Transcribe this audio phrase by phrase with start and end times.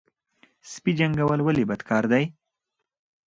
[0.71, 2.23] سپي جنګول ولې بد کار دی؟